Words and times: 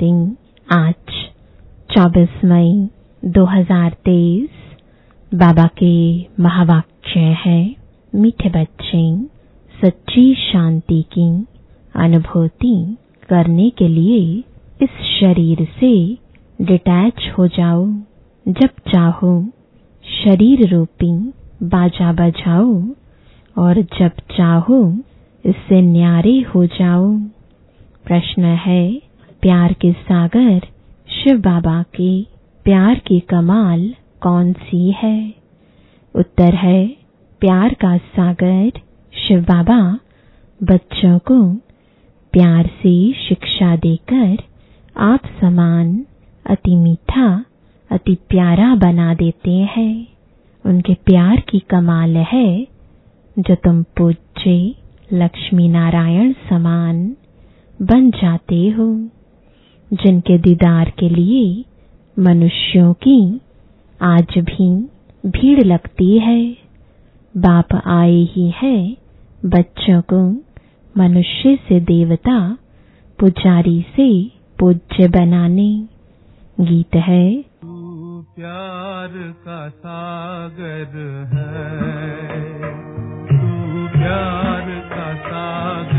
शांति 0.00 0.36
आज 0.72 0.94
24 1.96 2.44
मई 2.44 2.88
2023 3.24 4.48
बाबा 5.34 5.66
के 5.82 6.20
महावाक्य 6.42 7.20
है, 7.20 7.76
मीठे 8.14 8.48
बच्चे, 8.48 9.24
सच्ची 9.82 10.34
शांति 10.34 11.02
की 11.02 11.46
अनुभूति 11.94 12.96
करने 13.28 13.70
के 13.70 13.88
लिए 13.88 14.44
इस 14.82 14.90
शरीर 15.20 15.68
से 15.80 16.14
डिटैच 16.64 17.32
हो 17.38 17.46
जाओ। 17.46 17.86
जब 18.48 18.70
चाहो, 18.92 19.44
शरीर 20.24 20.74
रूपी 20.74 21.12
बाजा 21.62 22.12
बजाओ 22.12 22.82
और 23.58 23.82
जब 23.82 24.08
चाहो, 24.08 24.98
इससे 25.46 25.80
न्यारे 25.82 26.44
हो 26.54 26.66
जाओ। 26.66 27.16
प्रश्न 28.04 28.44
है 28.44 29.09
प्यार 29.42 29.72
के 29.72 29.92
सागर, 29.92 30.60
शिव 31.08 31.38
बाबा 31.40 31.82
के 31.82 32.22
प्यार 32.64 32.94
की 32.94 33.20
कमाल 33.20 33.94
कौन 34.22 34.52
सी 34.52 34.90
है? 34.90 35.34
उत्तर 36.16 36.54
है, 36.54 36.86
प्यार 37.40 37.74
का 37.74 37.96
सागर, 37.96 38.70
शिव 39.28 39.40
बाबा, 39.40 39.98
बच्चों 40.62 41.18
को 41.18 41.54
प्यार 42.32 42.66
से 42.66 43.12
शिक्षा 43.12 43.76
देकर 43.76 44.36
आप 44.96 45.20
समान, 45.40 46.06
अति 46.46 46.76
मीठा, 46.76 47.44
अति 47.90 48.14
प्यारा 48.14 48.74
बना 48.74 49.14
देते 49.14 49.52
हैं। 49.52 50.06
उनके 50.66 50.94
प्यार 50.94 51.40
की 51.40 51.58
कमाल 51.58 52.16
है, 52.16 52.66
जो 53.38 53.54
तुम 53.54 53.82
पूज्य 53.82 54.74
लक्ष्मी 55.12 55.68
नारायण 55.68 56.32
समान 56.32 57.16
बन 57.82 58.10
जाते 58.10 58.68
हो। 58.68 59.08
जिनके 59.92 60.38
दीदार 60.38 60.92
के 60.98 61.08
लिए 61.08 61.64
मनुष्यों 62.18 62.92
की 62.92 63.40
आज 64.02 64.26
भी 64.38 64.88
भीड़ 65.26 65.64
लगती 65.64 66.18
है। 66.18 66.52
बाप 67.36 67.82
आए 67.86 68.16
ही 68.16 68.54
है 68.56 68.96
बच्चों 69.44 70.02
को 70.12 70.30
मनुष्य 70.98 71.56
से 71.56 71.80
देवता, 71.80 72.58
पुजारी 73.20 73.82
से 73.82 74.30
पूज्य 74.58 75.08
बनाने। 75.08 75.88
गीत 76.60 76.96
है। 76.96 77.42
तू 77.42 78.24
प्यार 78.36 79.08
का 79.44 79.68
सागर 79.68 80.98
है। 81.34 82.16
तू 83.26 83.88
प्यार 83.88 84.66
का 84.92 85.14
सागर 85.14 85.89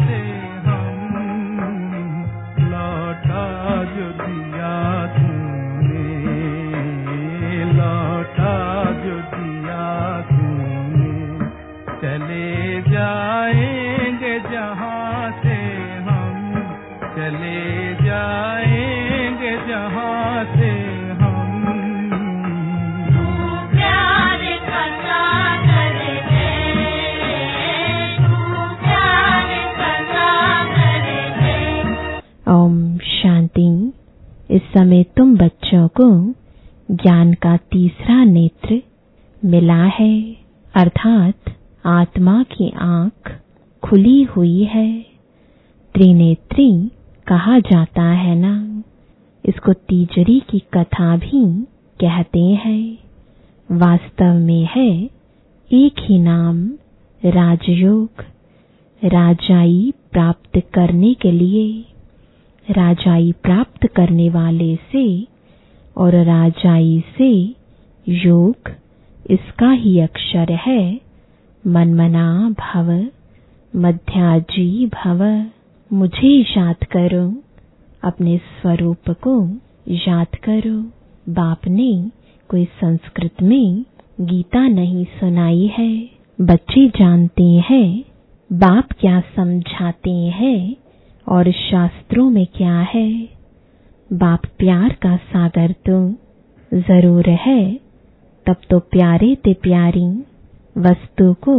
के 0.00 0.27
समय 34.78 35.02
तुम 35.02 35.36
बच्चों 35.36 35.88
को 35.88 36.32
ज्ञान 36.94 37.32
का 37.32 37.56
तीसरा 37.56 38.24
नेत्र 38.24 38.82
मिला 39.44 39.84
है। 39.84 40.36
अर्थात 40.74 41.34
आत्मा 41.86 42.42
की 42.42 42.70
आँख 42.70 43.40
खुली 43.82 44.22
हुई 44.22 44.64
है। 44.64 45.06
त्रिनेत्री 45.94 46.90
कहा 47.26 47.58
जाता 47.58 48.02
है 48.02 48.34
ना? 48.34 48.82
इसको 49.46 49.72
तीजरी 49.72 50.42
की 50.50 50.58
कथा 50.58 51.16
भी 51.16 51.62
कहते 52.00 52.40
हैं। 52.40 52.98
वास्तव 53.72 54.34
में 54.34 54.68
है 54.76 55.10
एक 55.72 55.94
ही 56.00 56.18
नाम 56.18 56.68
राजयोग, 57.24 58.10
राजाई 59.04 59.92
प्राप्त 60.12 60.62
करने 60.74 61.14
के 61.14 61.32
लिए। 61.32 61.84
राजाई 62.70 63.32
प्राप्त 63.32 63.86
करने 63.86 64.30
वाले 64.30 64.76
से 64.76 65.26
और 65.96 66.14
राजाई 66.14 67.04
से 67.18 67.54
योग 68.08 68.56
इसका 69.30 69.70
ही 69.70 70.00
अक्षर 70.00 70.52
है। 70.52 71.00
मनमना 71.66 72.50
भव, 72.50 73.06
मध्याजी 73.76 74.86
भव। 74.86 75.46
मुझे 75.92 76.44
याद 76.58 76.76
करो, 76.84 77.42
अपने 78.04 78.38
स्वरूप 78.38 79.10
को 79.10 79.48
याद 79.88 80.26
करो। 80.26 80.80
बाप 81.32 81.60
ने 81.68 82.10
कोई 82.48 82.64
संस्कृत 82.64 83.42
में 83.42 83.84
गीता 84.20 84.68
नहीं 84.68 85.04
सुनाई 85.04 85.70
है। 85.78 86.10
बच्चे 86.40 86.88
जानते 86.88 87.44
हैं, 87.44 88.04
बाप 88.52 88.88
क्या 89.00 89.20
समझाते 89.20 90.10
हैं। 90.10 90.76
और 91.28 91.50
शास्त्रों 91.52 92.30
में 92.30 92.46
क्या 92.46 92.78
है? 92.92 93.10
बाप 94.12 94.46
प्यार 94.58 94.96
का 95.02 95.16
सागर 95.16 95.72
तो 95.88 95.98
ज़रूर 96.72 97.28
है, 97.28 97.74
तब 98.46 98.56
तो 98.70 98.78
प्यारे 98.78 99.34
ते 99.34 99.52
प्यारी 99.54 100.06
वस्तु 100.76 101.32
को 101.34 101.56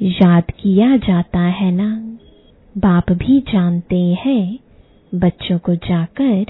याद 0.00 0.50
किया 0.60 0.96
जाता 0.96 1.40
है 1.40 1.70
ना। 1.70 1.90
बाप 2.78 3.12
भी 3.12 3.40
जानते 3.40 4.00
हैं, 4.24 4.58
बच्चों 5.12 5.58
को 5.58 5.74
जाकर 5.74 6.44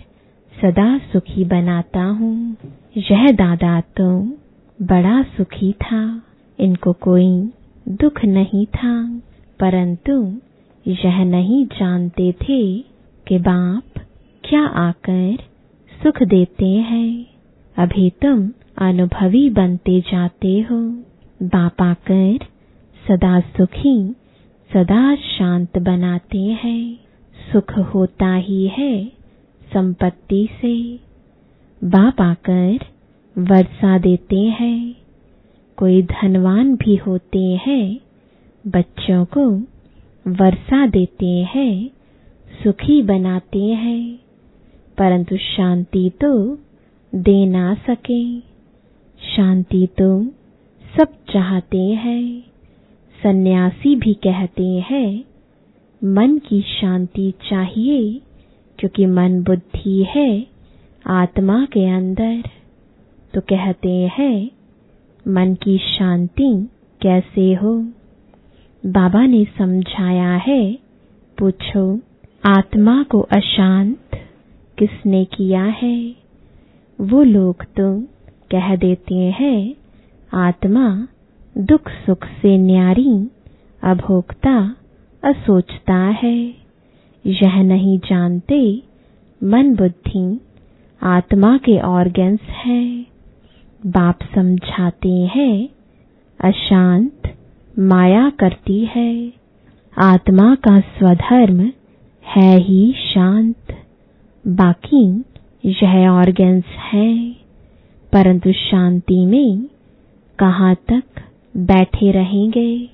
सदा 0.52 0.98
सुखी 1.12 1.44
बनाता 1.44 2.02
हूँ। 2.02 2.56
यह 2.96 3.30
दादा 3.32 3.80
तो 3.80 4.08
बड़ा 4.78 5.22
सुखी 5.22 5.72
था, 5.72 6.22
इनको 6.58 6.92
कोई 6.92 7.50
दुख 7.88 8.24
नहीं 8.24 8.66
था, 8.66 9.20
परंतु 9.60 10.22
यह 10.86 11.24
नहीं 11.24 11.66
जानते 11.66 12.32
थे 12.32 12.78
कि 13.26 13.38
बाप 13.38 14.00
क्या 14.44 14.66
आकर 14.66 15.36
सुख 16.02 16.22
देते 16.22 16.66
हैं। 16.66 17.26
अभी 17.76 18.10
तुम 18.10 18.50
अनुभवी 18.78 19.50
बनते 19.50 20.00
जाते 20.00 20.60
हो। 20.60 20.76
बाप 21.42 21.82
आकर 21.82 22.38
सदा 23.08 23.40
सुखी, 23.40 24.14
सदा 24.72 25.14
शांत 25.14 25.78
बनाते 25.78 26.38
हैं। 26.38 26.98
सुख 27.52 27.78
होता 27.78 28.34
ही 28.34 28.66
है 28.66 29.04
संपत्ति 29.72 30.48
से। 30.62 30.96
बाप 31.84 32.20
आकर 32.20 32.78
वर्षा 33.38 33.98
देते 33.98 34.40
हैं। 34.40 34.94
कोई 35.76 36.02
धनवान 36.02 36.76
भी 36.76 36.96
होते 36.96 37.60
हैं। 37.66 38.00
बच्चों 38.66 39.24
को 39.24 39.71
वर्षा 40.26 40.86
देते 40.86 41.26
हैं, 41.26 41.90
सुखी 42.62 43.02
बनाते 43.02 43.62
हैं, 43.64 44.18
परंतु 44.98 45.36
शांति 45.36 46.10
तो 46.20 46.58
दे 47.14 47.46
ना 47.46 47.74
सके। 47.74 48.40
शांति 49.36 49.86
तो 49.86 50.24
सब 50.96 51.08
चाहते 51.32 51.78
हैं, 51.78 52.44
सन्यासी 53.22 53.96
भी 53.96 54.14
कहते 54.14 54.66
हैं, 54.66 55.24
मन 56.04 56.38
की 56.38 56.60
शांति 56.60 57.34
चाहिए, 57.50 58.20
क्योंकि 58.78 59.06
मन 59.06 59.42
बुद्धि 59.42 60.06
है 60.08 60.46
आत्मा 61.06 61.64
के 61.64 61.86
अंदर। 61.86 62.42
तो 63.34 63.40
कहते 63.40 64.10
हैं, 64.18 64.50
मन 65.28 65.54
की 65.54 65.78
शांति 65.78 66.68
कैसे 67.02 67.54
हो? 67.54 67.88
बाबा 68.86 69.26
ने 69.26 69.44
समझाया 69.44 70.36
है, 70.36 70.78
पूछो, 71.38 72.00
आत्मा 72.44 73.02
को 73.02 73.20
अशांत 73.20 73.98
किसने 74.78 75.24
किया 75.24 75.64
है? 75.64 76.14
वो 77.00 77.22
लोग 77.22 77.62
तो 77.62 78.00
कह 78.50 78.76
देते 78.76 79.14
हैं, 79.14 79.74
आत्मा 80.34 81.08
दुख 81.58 81.88
सुख 81.88 82.24
से 82.24 82.58
न्यारी, 82.58 83.30
अभोक्ता 83.82 84.76
असोचता 85.24 85.96
है। 85.96 86.54
यह 87.26 87.62
नहीं 87.62 87.98
जानते, 87.98 88.82
मन 89.44 89.76
बुद्धि 89.76 90.40
आत्मा 91.02 91.56
के 91.56 91.80
ऑर्गन्स 91.80 92.40
है। 92.40 93.06
बाप 93.86 94.18
समझाते 94.34 95.12
हैं, 95.12 95.68
अशांत 96.40 97.22
माया 97.78 98.30
करती 98.30 98.84
है। 98.84 99.32
आत्मा 99.98 100.54
का 100.54 100.80
स्वधर्म 100.80 101.60
है 102.26 102.58
ही 102.58 102.92
शांत। 102.92 103.84
बाकी 104.46 105.24
यह 105.64 106.08
ऑर्गन्स 106.08 106.64
है। 106.64 107.32
परंतु 108.12 108.52
शांति 108.52 109.26
में 109.26 109.64
कहाँ 110.38 110.74
तक 110.74 111.02
बैठे 111.56 112.10
रहेंगे? 112.10 112.88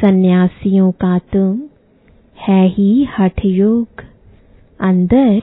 सन्यासियों 0.00 0.92
का 0.92 1.18
तो 1.18 1.68
है 2.48 2.68
ही 2.68 3.08
हठ 3.18 3.44
योग। 3.44 3.88
अंदर 4.80 5.40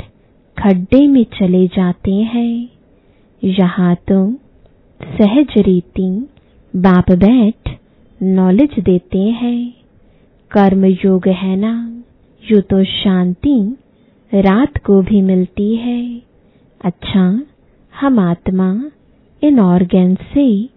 खड्डे 0.60 1.08
में 1.08 1.24
चले 1.24 1.68
जाते 1.68 2.14
हैं। 2.14 2.70
यहाँ 3.44 3.96
तो 3.96 4.34
सहज 5.04 5.54
रीति 5.58 6.28
बाप 6.76 7.12
बैठ 7.12 7.83
नॉलेज 8.24 8.80
देते 8.80 9.20
हैं। 9.20 9.74
कर्म 10.52 10.86
योग 10.86 11.28
है 11.28 11.56
ना, 11.56 12.04
यू 12.52 12.62
तो 12.62 12.84
शांति 12.84 13.78
रात 14.36 14.78
को 14.78 15.02
भी 15.02 15.22
मिलती 15.22 15.76
है। 15.76 16.22
अच्छा 16.86 17.42
हम 18.00 18.20
आत्मा 18.20 18.92
इन 19.44 19.60
ऑर्गन 19.60 20.16
से 20.16 20.70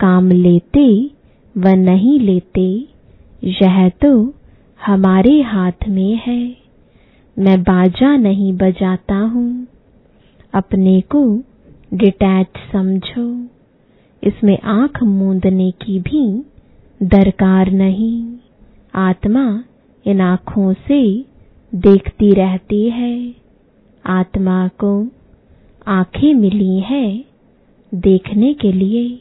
काम 0.00 0.30
लेते 0.30 1.10
व 1.56 1.68
नहीं 1.68 2.20
लेते, 2.20 2.86
यह 3.44 3.88
तो 3.88 4.34
हमारे 4.86 5.42
हाथ 5.42 5.88
में 5.88 6.20
है। 6.26 6.56
मैं 7.38 7.62
बाजा 7.62 8.16
नहीं 8.16 8.52
बजाता 8.52 9.16
हूँ। 9.16 9.66
अपने 10.54 11.00
को 11.00 11.38
डिटैच 11.94 12.46
समझो। 12.72 13.46
इसमें 14.24 14.58
आँख 14.64 15.02
मूंदने 15.02 15.70
की 15.70 15.98
भी 15.98 16.49
दरकार 17.02 17.70
नहीं। 17.70 18.38
आत्मा 18.94 19.64
इन 20.06 20.20
आँखों 20.20 20.72
से 20.72 21.24
देखती 21.74 22.32
रहती 22.34 22.90
है। 22.90 23.34
आत्मा 24.06 24.68
को 24.68 25.08
आँखें 25.86 26.34
मिली 26.34 26.80
हैं 26.80 27.24
देखने 27.94 28.54
के 28.54 28.72
लिए। 28.72 29.20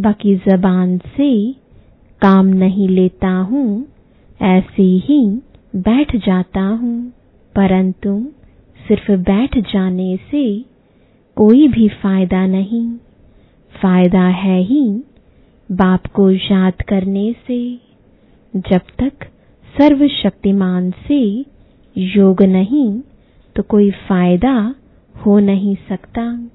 बाकी 0.00 0.34
जबान 0.36 0.98
से 0.98 1.52
काम 2.22 2.46
नहीं 2.46 2.88
लेता 2.88 3.30
हूँ, 3.30 3.86
ऐसे 4.42 4.82
ही 4.82 5.40
बैठ 5.76 6.16
जाता 6.16 6.60
हूँ। 6.60 7.12
परंतु 7.54 8.26
सिर्फ़ 8.88 9.12
बैठ 9.12 9.58
जाने 9.58 10.16
से 10.16 10.64
कोई 11.36 11.68
भी 11.68 11.88
फ़ायदा 11.88 12.46
नहीं। 12.46 12.90
फ़ायदा 13.82 14.26
है 14.26 14.62
ही 14.62 15.02
बाप 15.72 16.06
को 16.06 16.30
याद 16.30 16.82
करने 16.88 17.34
से, 17.46 17.80
जब 18.56 18.80
तक 19.02 19.24
सर्वशक्तिमान 19.78 20.90
से 20.90 21.44
योग 21.98 22.42
नहीं 22.42 23.00
तो 23.56 23.62
कोई 23.62 23.90
फ़ायदा 23.90 24.74
हो 25.14 25.38
नहीं 25.38 25.76
सकता। 25.88 26.48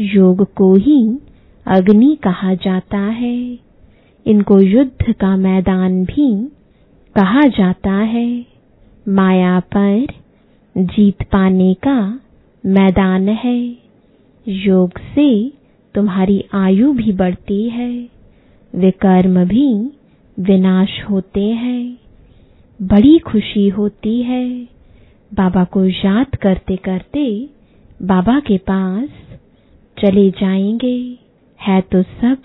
योग 0.00 0.54
को 0.54 0.74
ही 0.74 1.18
अग्नि 1.66 2.18
कहा 2.24 2.54
जाता 2.54 2.98
है। 2.98 3.58
इनको 4.26 4.60
युद्ध 4.60 5.12
का 5.12 5.36
मैदान 5.36 6.04
भी 6.04 6.48
कहा 7.16 7.40
जाता 7.40 7.92
है। 7.92 8.46
माया 9.08 9.60
पर 9.60 10.06
जीत 10.78 11.22
पाने 11.22 11.74
का 11.74 12.20
मैदान 12.66 13.28
है। 13.28 13.76
योग 14.48 14.98
से 14.98 15.52
तुम्हारी 15.94 16.44
आयु 16.54 16.92
भी 16.92 17.12
बढ़ती 17.12 17.68
है। 17.68 18.19
विकर्म 18.74 19.44
भी 19.44 19.90
विनाश 20.38 21.02
होते 21.10 21.44
हैं। 21.44 21.98
बड़ी 22.82 23.18
खुशी 23.18 23.68
होती 23.68 24.22
है। 24.22 24.68
बाबा 25.34 25.64
को 25.64 25.84
याद 25.84 26.36
करते 26.36 26.76
करते 26.76 27.50
बाबा 28.02 28.40
के 28.40 28.58
पास 28.58 29.08
चले 29.98 30.30
जाएँगे। 30.30 31.16
है 31.60 31.80
तो 31.80 32.02
सब 32.02 32.36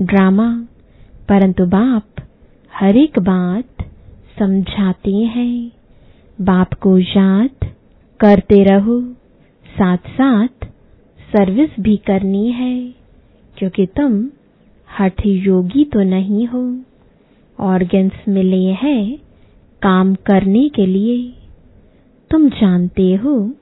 ड्रामा, 0.00 0.66
परंतु 1.28 1.66
बाप 1.66 2.24
हर 2.74 2.96
एक 2.96 3.18
बात 3.18 3.64
समझाते 4.38 5.14
हैं। 5.14 5.70
बाप 6.40 6.74
को 6.74 6.98
याद 6.98 7.50
करते 8.20 8.64
रहो। 8.64 9.00
साथ 9.66 9.96
साथ 9.96 10.64
सर्विस 11.32 11.70
भी 11.80 11.96
करनी 11.96 12.50
है, 12.50 12.94
क्योंकि 13.56 13.86
तुम 13.86 14.30
हठ 14.98 15.26
योगी 15.26 15.84
तो 15.84 16.00
नहीं 16.00 16.46
हो। 16.46 16.62
ऑर्गन्स 17.60 18.28
मिले 18.28 18.64
हैं 18.72 19.18
काम 19.82 20.14
करने 20.14 20.68
के 20.68 20.86
लिए। 20.86 21.32
तुम 22.30 22.48
जानते 22.48 23.14
हो, 23.14 23.52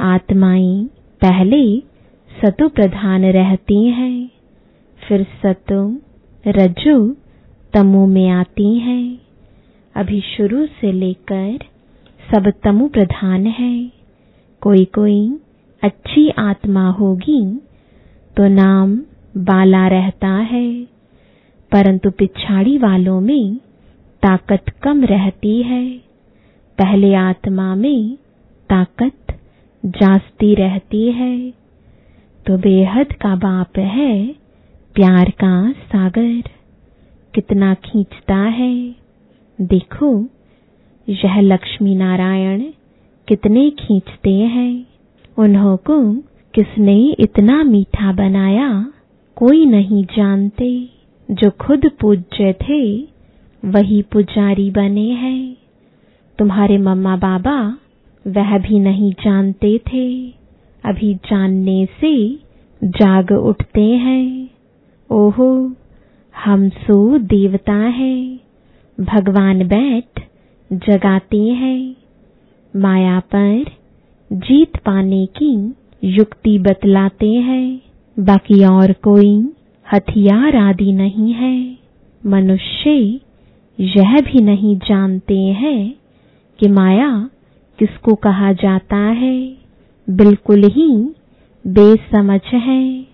आत्माएँ 0.00 0.84
पहले 1.22 1.78
सतो 2.30 2.68
प्रधान 2.68 3.24
रहती 3.24 3.84
हैं, 3.88 4.30
फिर 5.08 5.26
सतो 5.42 5.96
रजो 6.46 7.16
तमो 7.72 8.06
में 8.06 8.28
आती 8.28 8.78
हैं। 8.78 9.18
अभी 9.96 10.20
शुरू 10.20 10.66
से 10.66 10.92
लेकर 10.92 11.58
सब 12.30 12.52
तमु 12.62 12.88
प्रधान 12.88 13.46
है। 13.46 13.92
कोई 14.60 14.84
कोई 14.84 15.38
अच्छी 15.82 16.28
आत्मा 16.28 16.90
होगी 16.90 17.42
तो 18.36 18.48
नाम 18.48 18.96
बाला 19.36 19.88
रहता 19.88 20.28
है, 20.28 20.84
परंतु 21.72 22.10
पिछाड़ी 22.10 22.78
वालों 22.78 23.20
में 23.20 23.56
ताकत 24.22 24.64
कम 24.82 25.04
रहती 25.04 25.62
है। 25.62 25.90
पहले 26.78 27.14
आत्मा 27.14 27.74
में 27.74 28.16
ताकत 28.68 29.38
जास्ती 29.86 30.54
रहती 30.54 31.12
है। 31.12 31.50
तो 32.46 32.58
बेहद 32.58 33.12
का 33.12 33.36
बाप 33.36 33.78
है 33.78 34.26
प्यार 34.94 35.30
का 35.30 35.72
सागर, 35.72 36.42
कितना 37.34 37.74
खींचता 37.74 38.36
है। 38.36 38.94
देखो, 39.60 40.26
यह 41.08 41.40
लक्ष्मी 41.40 41.94
नारायण 41.94 42.60
कितने 43.28 43.70
खींचते 43.70 44.34
हैं। 44.34 44.86
उन्हों 45.38 45.76
को 45.76 46.14
किसने 46.54 47.16
इतना 47.18 47.62
मीठा 47.62 48.12
बनाया? 48.12 48.90
कोई 49.36 49.66
नहीं 49.66 50.04
जानते। 50.04 50.88
जो 51.30 51.50
खुद 51.50 51.90
पूज्य 52.00 52.52
थे, 52.52 53.00
वही 53.64 54.02
पुजारी 54.02 54.70
बने 54.70 55.10
हैं। 55.10 55.56
तुम्हारे 56.38 56.78
मम्मा 56.78 57.16
बाबा 57.16 57.78
वह 58.26 58.58
भी 58.58 58.78
नहीं 58.78 59.12
जानते 59.12 59.78
थे। 59.78 60.28
अभी 60.84 61.14
जानने 61.14 61.86
से 61.86 62.34
जाग 62.84 63.32
उठते 63.32 63.82
हैं। 63.82 64.50
ओहो, 65.10 65.72
हम 66.44 66.68
सो 66.68 67.18
देवता 67.18 67.74
है। 67.74 68.40
भगवान 69.00 69.68
बैठ 69.68 70.22
जगाते 70.72 71.42
हैं। 71.42 71.96
माया 72.76 73.20
पर 73.20 73.64
जीत 74.32 74.76
पाने 74.76 75.26
की 75.26 75.74
युक्ति 76.04 76.58
बतलाते 76.58 77.32
हैं। 77.32 77.80
बाकी 78.18 78.64
और 78.64 78.92
कोई 78.92 79.52
हथियार 79.94 80.56
आदि 80.56 80.92
नहीं 80.92 81.32
है। 81.32 81.78
मनुष्य 82.26 83.20
यह 83.80 84.20
भी 84.20 84.40
नहीं 84.40 84.76
जानते 84.76 85.38
हैं 85.38 85.94
कि 86.58 86.68
माया 86.68 87.30
किसको 87.78 88.14
कहा 88.14 88.52
जाता 88.52 88.96
है। 88.96 89.56
बिल्कुल 90.10 90.64
ही 90.64 91.14
बेसमझ 91.66 92.40
है। 92.54 93.06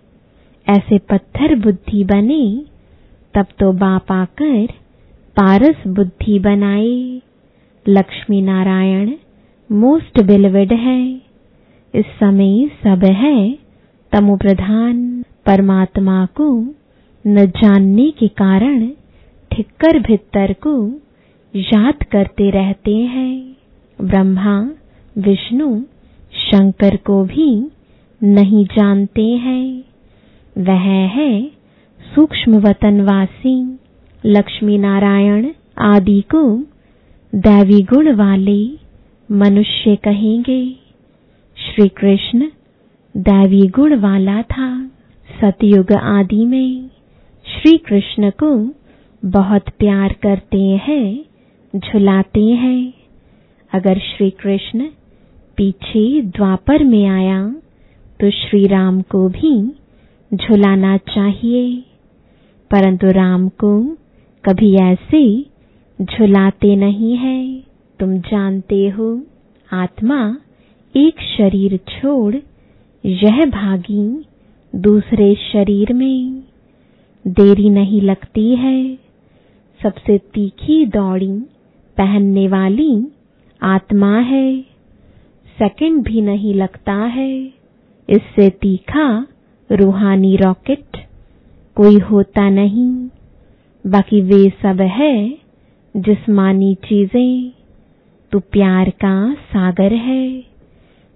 ऐसे 0.69 0.99
पत्थर 0.99 1.55
बुद्धि 1.57 2.05
बने, 2.05 2.65
तब 3.35 3.47
तो 3.59 3.73
बाप 3.73 4.13
आकर 4.13 4.67
पारस 5.37 5.77
बुद्धि 5.87 6.39
बनाए। 6.39 7.23
लक्ष्मी 7.89 8.43
नारायण 8.43 9.13
मोस्ट 9.73 10.23
बिलवेड 10.23 10.73
है। 10.73 11.23
इस 11.95 12.05
समय 12.05 12.71
सब 12.85 13.05
है 13.05 13.70
तमो 14.13 14.37
प्रधान, 14.37 15.25
परमात्मा 15.47 16.27
को 16.27 16.75
न 17.27 17.47
जानने 17.47 18.11
के 18.11 18.29
कारण 18.29 18.89
ठिक्कर 19.53 19.99
भित्तर 19.99 20.53
को 20.53 21.01
याद 21.57 22.03
करते 22.03 22.51
रहते 22.51 22.97
हैं। 22.97 23.57
ब्रह्मा, 24.01 24.71
विष्णु, 25.19 25.81
शंकर 26.33 26.97
को 26.97 27.25
भी 27.25 27.71
नहीं 28.23 28.65
जानते 28.65 29.27
हैं। 29.27 29.85
वह 30.59 31.09
है 31.09 31.51
सूक्ष्म 32.15 32.57
वतनवासी 32.57 33.79
लक्ष्मी 34.27 34.79
नारायण 34.79 35.51
आदि 35.79 36.21
को 36.21 36.63
दैवी 37.35 37.83
गुण 37.83 38.15
वाले 38.15 38.71
मनुष्य 39.33 39.97
कहेंगे। 39.97 40.77
श्री 41.57 41.89
कृष्ण 41.89 42.49
दैवी 43.15 43.63
गुण 43.69 43.95
वाला 43.95 44.43
था। 44.43 44.91
सतयुग 45.31 45.93
आदि 45.93 46.45
में 46.45 46.91
श्री 47.45 47.77
कृष्ण 47.79 48.31
को 48.43 48.75
बहुत 49.25 49.69
प्यार 49.79 50.13
करते 50.23 50.63
हैं, 50.63 51.25
झुलाते 51.77 52.45
हैं। 52.45 52.93
अगर 53.73 53.99
श्री 53.99 54.31
कृष्ण 54.31 54.87
पीछे 55.57 56.23
द्वापर 56.23 56.85
में 56.85 57.07
आया 57.07 57.57
तो 58.21 58.31
श्री 58.31 58.67
राम 58.67 59.01
को 59.03 59.29
भी 59.29 59.55
झुलाना 60.35 60.97
चाहिए। 60.97 61.85
परंतु 62.71 63.07
राम 63.07 63.49
को 63.49 63.97
कभी 64.45 64.75
ऐसे 64.77 65.47
झुलाते 66.03 66.77
नहीं 66.77 67.17
है। 67.17 67.63
तुम 68.01 68.19
जानते 68.19 68.89
हो, 68.89 69.21
आत्मा 69.73 70.37
एक 70.95 71.21
शरीर 71.39 71.77
छोड़ 71.77 72.37
यह 73.07 73.47
भागी 73.47 74.25
दूसरे 74.77 75.35
शरीर 75.35 75.93
में। 75.93 76.43
देरी 77.27 77.71
नहीं 77.71 78.01
लगती 78.01 78.57
है। 78.57 78.95
सबसे 79.83 80.19
तीखी 80.19 80.87
दौड़ी 80.87 81.33
पहनने 81.97 82.49
वाली 82.49 83.09
आत्मा 83.63 84.19
है। 84.19 84.63
सेकंड 85.59 86.03
भी 86.03 86.21
नहीं 86.21 86.55
लगता 86.55 86.95
है। 86.95 87.53
इससे 88.09 88.51
तीखा 88.51 89.27
रूहानी 89.73 90.37
रॉकेट 90.37 91.07
कोई 91.77 91.99
होता 91.99 92.51
नहीं। 92.51 93.09
बाकी 93.87 94.21
वे 94.21 94.51
सब 94.63 94.81
है 94.81 95.39
जिस्मानी 95.97 96.75
चीज़ें। 96.75 97.53
तो 98.33 98.39
प्यार 98.39 98.91
का 98.91 99.35
सागर 99.35 99.93
है। 99.93 100.50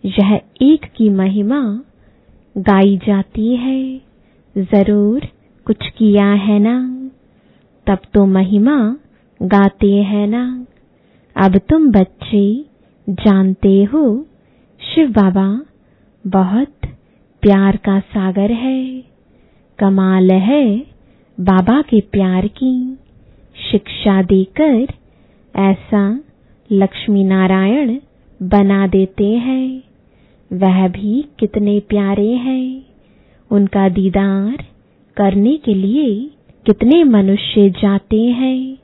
यह 0.04 0.40
एक 0.62 0.84
की 0.96 1.08
महिमा 1.10 1.82
गाई 2.58 2.96
जाती 2.96 3.56
है। 3.56 4.00
ज़रूर 4.56 5.26
कुछ 5.66 5.88
किया 5.90 6.26
है 6.26 6.58
ना। 6.58 7.10
तब 7.86 7.98
तो 8.14 8.26
महिमा 8.26 8.96
गाते 9.42 9.92
हैं 9.92 10.26
ना। 10.26 10.66
अब 11.36 11.56
तुम 11.58 11.90
बच्चे 11.92 12.64
जानते 13.10 13.84
हो, 13.84 14.26
शिव 14.80 15.08
बाबा 15.10 15.60
बहुत 16.26 16.74
प्यार 17.42 17.76
का 17.76 18.00
सागर 18.00 18.52
है। 18.52 19.04
कमाल 19.78 20.30
है 20.30 20.78
बाबा 21.40 21.82
के 21.82 22.00
प्यार 22.00 22.46
की 22.46 22.98
शिक्षा 23.70 24.22
देकर 24.22 24.86
ऐसा 25.54 26.20
लक्ष्मी 26.72 27.24
नारायण 27.24 27.98
बना 28.42 28.86
देते 28.86 29.24
हैं। 29.24 29.93
वह 30.52 30.88
भी 30.88 31.24
कितने 31.38 31.80
प्यारे 31.80 32.32
हैं। 32.32 32.86
उनका 33.50 33.88
दीदार 33.88 34.64
करने 35.16 35.56
के 35.56 35.74
लिए 35.74 36.30
कितने 36.66 37.04
मनुष्य 37.04 37.70
जाते 37.70 38.22
हैं। 38.22 38.78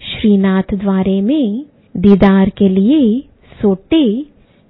श्रीनाथ 0.00 0.74
द्वारे 0.74 1.20
में 1.20 1.64
दीदार 1.96 2.48
के 2.48 2.68
लिए 2.68 3.20
सोटे 3.62 4.26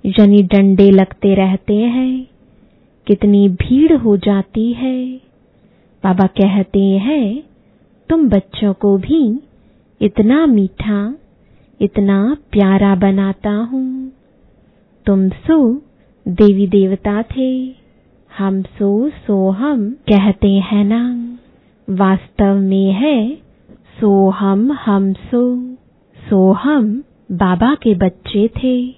यानी 0.07 0.43
डंडे 0.43 0.91
लगते 0.91 1.35
रहते 1.35 1.77
हैं। 1.77 2.27
कितनी 3.07 3.49
भीड़ 3.49 3.93
हो 3.93 4.17
जाती 4.17 4.73
है। 4.73 5.15
बाबा 6.05 6.27
कहते 6.27 6.85
हैं, 6.85 7.43
तुम 8.09 8.29
बच्चों 8.29 8.73
को 8.73 8.99
भी 8.99 9.41
इतना 10.01 10.47
मीठा, 10.47 11.15
इतना 11.81 12.37
प्यारा 12.53 12.95
बनाता 12.95 13.51
हूँ। 13.51 14.13
तुम 15.07 15.29
सो 15.29 15.83
देवी 16.29 16.67
देवता 16.67 17.23
थे। 17.23 17.75
हम 18.39 18.63
सो 18.63 19.09
सो 19.09 19.51
हम 19.51 19.91
कहते 19.91 20.49
हैं 20.49 20.85
ना। 20.85 21.27
वास्तव 21.91 22.55
में 22.55 22.93
है, 22.93 23.35
सो 24.01 24.31
हम 24.31 24.73
हम 24.73 25.13
सो। 25.13 25.75
सो 26.31 26.53
हम 26.53 27.05
बाबा 27.33 27.75
के 27.75 27.95
बच्चे 27.95 28.49
थे। 28.49 28.91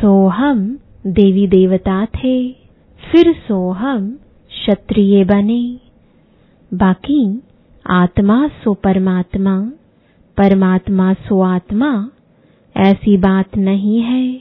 सो 0.00 0.28
हम 0.28 0.78
देवी 1.06 1.46
देवता 1.46 2.04
थे। 2.04 2.52
फिर 3.12 3.32
सो 3.32 3.70
हम 3.70 4.18
क्षत्रिय 4.48 5.24
बने। 5.24 5.78
बाकी 6.74 7.42
आत्मा 7.86 8.48
सो 8.48 8.74
परमात्मा 8.74 9.72
परमात्मा 10.36 11.14
सो 11.14 11.40
आत्मा, 11.40 12.08
ऐसी 12.76 13.16
बात 13.16 13.56
नहीं 13.56 14.00
है। 14.00 14.38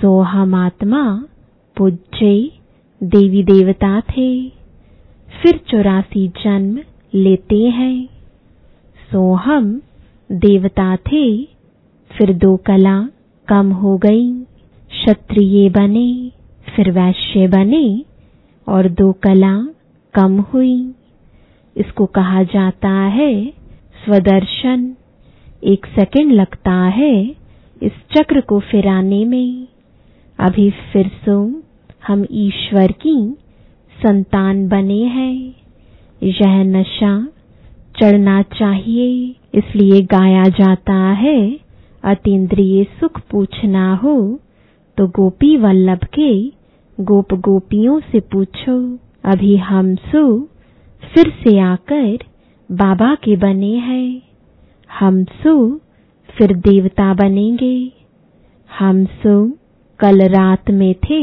सो 0.00 0.20
हम 0.20 0.54
आत्मा 0.54 1.24
पूज्य 1.78 2.50
देवी 3.02 3.42
देवता 3.42 4.00
थे 4.00 4.48
फिर 5.42 5.60
चौरासी 5.68 6.28
जन्म 6.28 6.78
लेते 7.14 7.56
हैं। 7.56 8.06
सो 9.12 9.34
हम 9.34 9.82
देवता 10.32 10.96
थे 10.96 11.44
फिर 12.10 12.32
दो 12.32 12.56
कला 12.56 13.08
कम 13.48 13.72
हो 13.72 13.96
गई। 13.98 14.32
क्षत्रिय 14.90 15.68
बने, 15.70 16.32
फिर 16.76 16.90
वैश्य 16.90 17.48
बने, 17.48 18.04
और 18.68 18.88
दो 18.88 19.12
कला 19.12 19.68
कम 20.14 20.40
हुई। 20.40 20.94
इसको 21.76 22.06
कहा 22.06 22.42
जाता 22.42 22.90
है 22.90 23.46
स्वदर्शन। 24.04 24.96
एक 25.64 25.86
सेकंड 25.86 26.32
लगता 26.32 26.72
है 26.72 27.36
इस 27.82 27.92
चक्र 28.16 28.40
को 28.40 28.60
फिराने 28.60 29.24
में। 29.24 29.66
अभी 30.38 30.70
फिर 30.70 31.08
सो 31.08 31.62
हम 32.06 32.24
ईश्वर 32.38 32.92
की 33.02 33.18
संतान 33.96 34.66
बने 34.68 35.02
हैं। 35.08 35.54
यह 36.22 36.62
नशा 36.66 37.12
चढ़ना 38.00 38.40
चाहिए, 38.42 39.34
इसलिए 39.54 40.00
गाया 40.02 40.42
जाता 40.50 40.96
है, 41.14 41.38
अतीन्द्रिय 42.04 42.84
सुख 43.00 43.20
पूछना 43.30 43.94
हो 43.94 44.16
तो 44.98 45.06
गोपी 45.08 45.56
वल्लभ 45.56 46.04
के 46.14 46.32
गोप 46.98 47.34
गोपियों 47.40 47.98
से 48.02 48.20
पूछो। 48.32 48.76
अभी 49.24 49.56
हम 49.62 49.94
सो, 49.94 50.22
फिर 51.02 51.32
से 51.40 51.58
आकर 51.60 52.18
बाबा 52.70 53.14
के 53.14 53.36
बने 53.36 53.74
हैं। 53.80 54.22
हम 54.90 55.22
सो, 55.24 55.54
फिर 56.28 56.54
देवता 56.58 57.12
बनेंगे। 57.14 57.76
हम 58.70 59.04
सो, 59.04 59.36
कल 60.00 60.22
रात 60.28 60.70
में 60.70 60.94
थे 61.04 61.22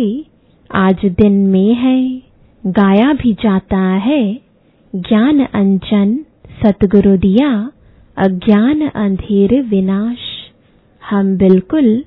आज 0.75 1.00
दिन 1.06 1.48
में 1.48 1.74
है। 1.74 2.22
गाया 2.65 3.13
भी 3.13 3.34
जाता 3.34 3.80
है। 3.80 4.39
ज्ञान 4.96 5.46
अंजन, 5.46 6.25
सतगुरु 6.63 7.18
दिया, 7.18 7.72
अज्ञान 8.18 8.88
अंधेर 8.88 9.62
विनाश। 9.62 10.18
हम 11.10 11.38
बिल्कुल 11.38 12.03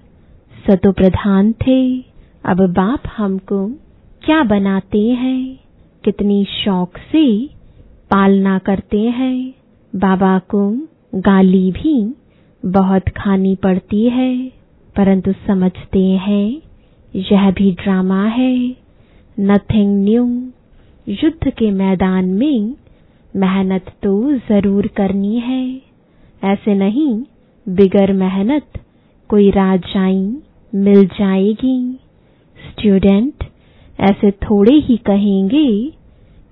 सतो 0.67 0.93
प्रधान 0.93 1.53
थे। 1.53 1.99
अब 2.45 2.57
बाप 2.71 3.01
हमको 3.17 3.69
क्या 4.25 4.43
बनाते 4.43 5.11
हैं? 5.11 5.59
कितनी 6.05 6.45
शौक 6.45 6.97
से 6.97 7.47
पालना 8.11 8.59
करते 8.59 9.01
हैं। 9.01 9.55
बाबा 9.97 10.39
को 10.39 10.87
गाली 11.15 11.73
भी 11.73 12.15
बहुत 12.65 13.09
खानी 13.09 13.57
पड़ती 13.57 14.09
है। 14.09 14.49
परंतु 14.97 15.33
समझते 15.33 16.05
हैं 16.05 16.66
यह 17.15 17.51
भी 17.51 17.71
ड्रामा 17.73 18.25
है। 18.25 18.57
नथिंग 19.41 20.05
न्यू 20.05 20.25
युद्ध 21.07 21.51
के 21.51 21.71
मैदान 21.71 22.25
में 22.25 22.75
मेहनत 23.37 23.93
तो 24.03 24.33
ज़रूर 24.39 24.87
करनी 24.87 25.39
है। 25.41 25.65
ऐसे 26.45 26.75
नहीं, 26.75 27.23
बिगर 27.67 28.13
मेहनत 28.13 28.79
कोई 29.31 29.51
राजाई 29.51 30.37
मिल 30.73 31.07
जाएगी। 31.09 31.79
स्टूडेंट 32.59 33.45
ऐसे 33.99 34.31
थोड़े 34.31 34.75
ही 34.79 34.97
कहेंगे 34.97 35.93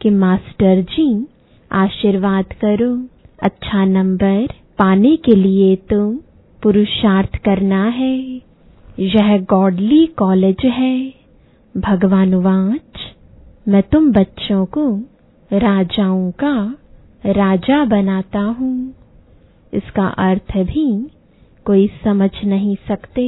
कि 0.00 0.10
मास्टर 0.10 0.80
जी, 0.82 1.26
आशीर्वाद 1.70 2.52
करो। 2.60 2.94
अच्छा 3.42 3.84
नंबर 3.84 4.46
पाने 4.78 5.16
के 5.16 5.34
लिए 5.34 5.74
तो 5.76 6.10
पुरुषार्थ 6.62 7.36
करना 7.36 7.84
है। 7.88 8.40
यह 8.98 9.38
गॉडली 9.40 10.06
कॉलेज 10.06 10.64
है। 10.64 11.14
भगवान 11.74 12.34
वाच, 12.34 13.00
मैं 13.68 13.82
तुम 13.82 14.10
बच्चों 14.12 14.64
को 14.66 14.86
राजाओं 15.50 16.30
का 16.30 16.54
राजा 17.26 17.84
बनाता 17.84 18.40
हूँ। 18.40 18.94
इसका 19.72 20.06
अर्थ 20.06 20.56
भी, 20.58 20.86
कोई 21.66 21.86
समझ 22.04 22.30
नहीं 22.44 22.76
सकते 22.88 23.26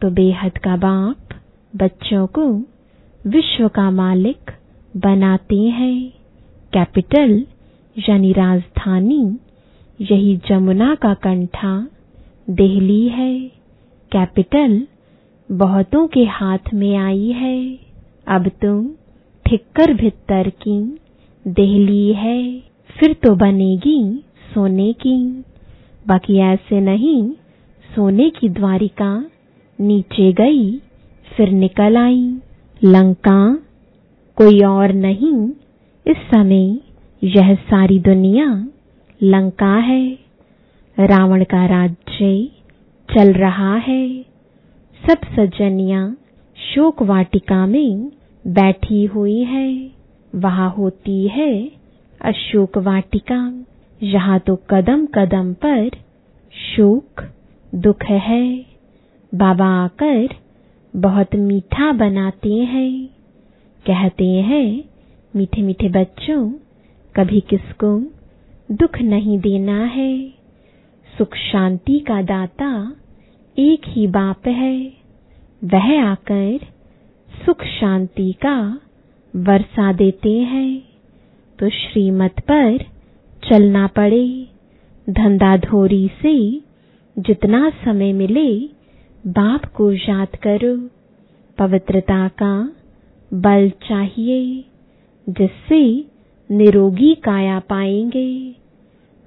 तो 0.00 0.10
बेहद 0.10 0.58
का 0.58 0.76
बाप 0.76 1.34
बच्चों 1.72 2.26
को 2.26 2.46
विश्व 3.26 3.68
का 3.68 3.90
मालिक 3.90 4.50
बनाते 4.96 5.60
हैं। 5.60 6.10
कैपिटल 6.72 7.46
यानी 7.96 8.32
राजधानी, 8.32 9.38
यही 10.00 10.36
जमुना 10.48 10.94
का 10.94 11.14
कंठा 11.14 11.76
दिल्ली 12.50 13.08
है। 13.08 13.38
कैपिटल 14.12 14.86
बहुतों 15.52 16.06
के 16.06 16.24
हाथ 16.24 16.74
में 16.74 16.96
आई 16.96 17.28
है। 17.28 17.78
अब 18.28 18.48
तुम 18.48 18.88
ठिक्कर 19.46 19.94
भित्तर 19.94 20.48
की 20.48 20.98
देहली 21.48 22.12
है। 22.12 22.60
फिर 23.00 23.12
तो 23.12 23.34
बनेगी 23.34 24.24
सोने 24.54 24.92
की। 24.92 25.44
बाकी 26.06 26.38
ऐसे 26.38 26.80
नहीं, 26.80 27.30
सोने 27.94 28.30
की 28.30 28.48
द्वारिका 28.48 29.26
नीचे 29.80 30.32
गई, 30.32 30.78
फिर 31.36 31.50
निकल 31.50 31.96
आई। 31.96 32.34
लंका 32.84 33.58
कोई 34.36 34.60
और 34.60 34.92
नहीं, 34.92 35.48
इस 36.06 36.16
समय 36.16 36.78
यह 37.24 37.54
सारी 37.54 37.98
दुनिया 37.98 38.68
लंका 39.22 39.76
है। 39.76 40.18
रावण 41.00 41.44
का 41.44 41.66
राज्य 41.66 42.48
चल 43.14 43.32
रहा 43.32 43.76
है। 43.76 44.33
सब 45.06 45.18
सज्जनियाँ 45.36 46.16
शोक 46.56 47.02
वाटिका 47.02 47.66
में 47.66 48.12
बैठी 48.46 49.04
हुई 49.04 49.44
है। 49.44 49.90
वहाँ 50.34 50.70
होती 50.70 51.28
है 51.28 51.70
अशोक 52.20 52.78
वाटिका 52.78 53.64
यहाँ 54.02 54.38
तो 54.38 54.56
कदम 54.70 55.06
कदम 55.06 55.52
पर 55.52 55.90
शोक, 56.52 57.24
दुख 57.74 58.04
है। 58.04 58.66
बाबा 59.34 59.66
आकर 59.84 60.28
बहुत 60.96 61.34
मीठा 61.34 61.92
बनाते 61.92 62.54
हैं। 62.54 63.06
कहते 63.86 64.28
हैं, 64.28 64.84
मीठे 65.36 65.62
मीठे 65.62 65.88
बच्चों, 65.88 66.52
कभी 67.14 67.40
किसको 67.40 67.98
दुख 68.72 68.98
नहीं 68.98 69.38
देना 69.38 69.84
है। 69.84 70.28
सुख 71.18 71.34
शांति 71.34 71.98
का 71.98 72.22
दाता 72.22 72.96
एक 73.58 73.80
ही 73.88 74.06
बाप 74.06 74.46
है, 74.46 74.92
वह 75.64 76.04
आकर 76.04 76.60
सुख 77.46 77.64
शांति 77.64 78.32
का 78.32 78.80
वर्षा 79.36 79.92
देते 79.92 80.38
हैं। 80.38 80.82
तो 81.58 81.68
श्रीमत 81.70 82.40
पर 82.40 82.78
चलना 83.50 83.86
पड़े 83.86 84.46
धंधाधोरी 85.10 86.10
से 86.22 86.60
जितना 87.18 87.70
समय 87.70 88.12
मिले, 88.12 88.58
बाप 89.26 89.64
को 89.64 89.92
याद 89.92 90.28
करो। 90.28 90.88
पवित्रता 91.58 92.28
का 92.28 92.72
बल 93.34 93.70
चाहिए, 93.70 94.64
जिससे 95.28 96.04
निरोगी 96.50 97.14
काया 97.14 97.58
पाएँगे। 97.58 98.54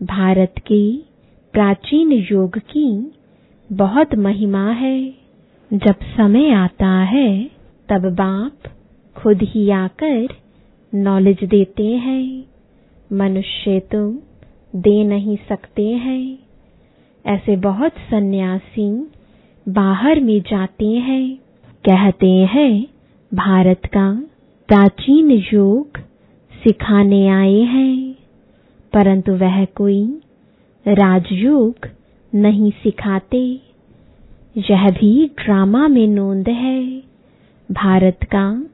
भारत 0.03 0.53
के 0.57 0.97
प्राचीन 1.53 2.11
योग 2.11 2.57
की 2.57 3.13
बहुत 3.71 4.15
महिमा 4.15 4.71
है। 4.71 5.13
जब 5.73 5.95
समय 6.03 6.49
आता 6.51 6.99
है, 6.99 7.51
तब 7.89 8.01
बाप 8.01 8.69
खुद 9.15 9.39
ही 9.41 9.69
आकर 9.69 10.27
नॉलेज 10.95 11.43
देते 11.43 11.87
हैं। 11.87 12.43
मनुष्य 13.13 13.79
तो 13.79 14.11
दे 14.75 15.03
नहीं 15.03 15.37
सकते 15.49 15.87
हैं। 15.87 16.39
ऐसे 17.25 17.55
बहुत 17.55 17.91
सन्यासी 17.91 19.11
बाहर 19.69 20.19
में 20.19 20.41
जाते 20.41 20.87
हैं। 20.87 21.37
कहते 21.89 22.31
हैं, 22.31 22.87
भारत 23.33 23.81
का 23.85 24.23
प्राचीन 24.67 25.31
योग 25.31 25.97
सिखाने 26.63 27.27
आए 27.27 27.59
हैं। 27.59 28.15
परंतु 28.93 29.31
वह 29.31 29.65
कोई 29.65 30.19
राजयोग 30.87 31.96
नहीं 32.37 32.71
सिखाते। 32.71 33.59
यह 34.57 34.89
भी 34.91 35.27
ड्रामा 35.27 35.87
में 35.87 36.07
नोंद 36.07 36.49
है। 36.49 37.03
भारत 37.71 38.19
का 38.23 38.65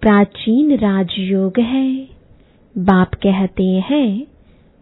प्राचीन 0.00 0.76
राजयोग 0.76 1.60
है। 1.60 2.08
बाप 2.78 3.14
कहते 3.14 3.64
हैं, 3.64 4.26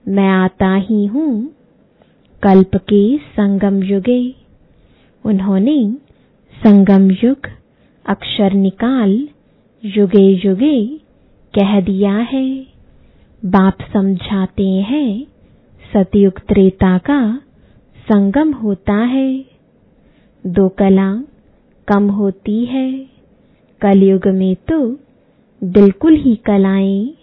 मैं 0.09 0.29
आता 0.29 0.75
ही 0.75 1.07
हूँ 1.07 1.53
कल्प 2.43 2.77
के 2.77 3.19
संगम 3.19 3.83
युगे। 3.83 4.35
उन्होंने 5.25 5.93
संगम 6.53 7.11
युग, 7.11 7.49
अक्षर 8.07 8.53
निकाल, 8.53 9.29
युगे 9.85 10.49
युगे 10.49 11.01
कह 11.55 11.81
दिया 11.81 12.17
है। 12.17 12.67
बाप 13.45 13.79
समझाते 13.93 14.69
हैं, 14.69 15.27
सतयुग 15.93 16.39
त्रेता 16.39 16.99
का 16.99 17.43
संगम 18.13 18.53
होता 18.53 18.95
है। 18.95 19.45
दो 20.47 20.69
कला 20.69 21.23
कम 21.89 22.09
होती 22.11 22.65
है। 22.65 23.07
कलयुग 23.81 24.27
में 24.29 24.55
तो 24.55 24.97
बिल्कुल 25.65 26.15
ही 26.15 26.35
कलाएँ 26.37 27.15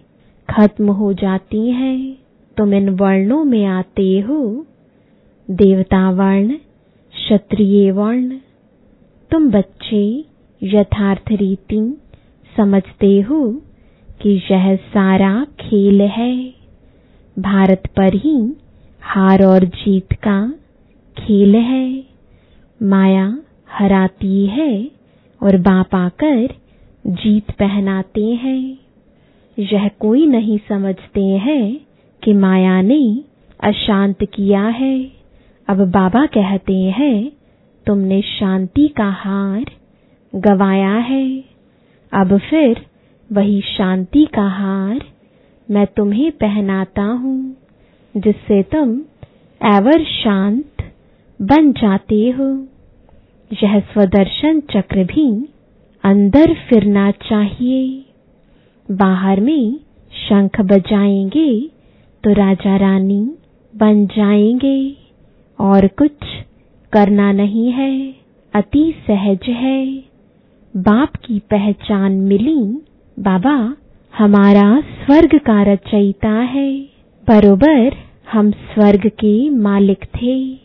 खत्म 0.49 0.91
हो 0.91 1.13
जाती 1.13 1.71
हैं। 1.71 2.17
तुम 2.57 2.73
इन 2.73 2.89
वर्णों 2.89 3.43
में 3.43 3.65
आते 3.65 4.19
हो। 4.19 4.65
देवता 5.49 6.09
वर्ण, 6.11 6.53
क्षत्रिय 7.13 7.91
वर्ण, 7.91 8.37
तुम 9.31 9.51
बच्चे 9.51 10.25
यथार्थ 10.63 11.31
रीति 11.31 11.97
समझते 12.57 13.21
हो 13.21 13.61
कि 14.21 14.41
यह 14.51 14.75
सारा 14.75 15.45
खेल 15.59 16.01
है। 16.01 16.53
भारत 17.39 17.83
पर 17.87 18.13
ही 18.13 18.55
हार 19.01 19.43
और 19.43 19.65
जीत 19.65 20.13
का 20.13 20.53
खेल 21.17 21.55
है, 21.55 22.03
माया 22.83 23.37
हराती 23.71 24.45
है 24.45 24.91
और 25.41 25.57
बाप 25.57 25.95
आकर 25.95 26.47
जीत 27.07 27.51
पहनाते 27.51 28.25
हैं। 28.25 28.77
यह 29.57 29.87
कोई 29.99 30.25
नहीं 30.27 30.57
समझते 30.69 31.21
हैं 31.21 31.79
कि 32.23 32.33
माया 32.33 32.81
ने 32.81 33.23
अशांत 33.59 34.23
किया 34.23 34.67
है। 34.67 35.11
अब 35.67 35.91
बाबा 35.91 36.25
कहते 36.25 36.79
हैं, 36.97 37.31
तुमने 37.85 38.21
शांति 38.21 38.87
का 38.87 39.09
हार 39.09 39.65
गवाया 40.33 40.95
है। 41.09 41.43
अब 42.11 42.37
फिर 42.39 42.85
वही 43.29 43.61
शांति 43.61 44.25
का 44.25 44.47
हार 44.47 45.01
मैं 45.69 45.85
तुम्हें 45.87 46.31
पहनाता 46.31 47.03
हूँ, 47.03 47.55
जिससे 48.17 48.61
तुम 48.63 48.99
एवर 49.61 50.03
शांत 50.03 50.74
बन 51.41 51.71
जाते 51.71 52.29
हो। 52.29 52.67
यह 53.63 53.79
स्वदर्शन 53.79 54.59
चक्र 54.59 55.03
भी 55.03 55.47
अंदर 56.03 56.53
फिरना 56.53 57.11
चाहिए। 57.11 58.05
बाहर 58.91 59.39
में 59.39 59.79
शंख 60.29 60.61
बजाएँगे 60.61 61.69
तो 62.23 62.33
राजा 62.33 62.77
रानी 62.77 63.31
बन 63.75 64.05
जाएँगे। 64.07 64.97
और 65.59 65.87
कुछ 65.87 66.11
करना 66.93 67.31
नहीं 67.31 67.71
है, 67.71 68.15
अति 68.53 68.93
सहज 69.07 69.39
है। 69.47 69.97
बाप 70.77 71.15
की 71.15 71.39
पहचान 71.39 72.11
मिली, 72.11 72.61
बाबा 73.19 73.75
हमारा 74.17 74.81
स्वर्ग 74.81 75.39
का 75.39 75.63
रचयिता 75.63 76.29
है। 76.29 76.81
बरोबर 77.27 77.93
हम 78.31 78.51
स्वर्ग 78.51 79.07
के 79.07 79.49
मालिक 79.49 80.05
थे। 80.05 80.64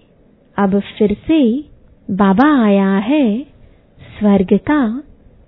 अब 0.59 0.81
फिर 0.81 1.17
से 1.27 1.65
बाबा 2.11 2.65
आया 2.65 2.97
है 2.97 3.43
स्वर्ग 4.19 4.59
का 4.71 5.03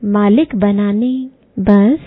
मालिक 0.04 0.56
बनाने। 0.56 1.28
बस 1.58 1.98